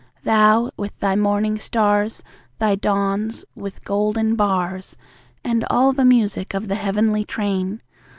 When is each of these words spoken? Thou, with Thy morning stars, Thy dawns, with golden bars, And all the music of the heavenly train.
Thou, 0.23 0.71
with 0.77 0.99
Thy 0.99 1.15
morning 1.15 1.59
stars, 1.59 2.23
Thy 2.57 2.73
dawns, 2.73 3.45
with 3.53 3.85
golden 3.85 4.35
bars, 4.35 4.97
And 5.43 5.63
all 5.69 5.93
the 5.93 6.03
music 6.03 6.55
of 6.55 6.67
the 6.67 6.73
heavenly 6.73 7.23
train. 7.23 7.81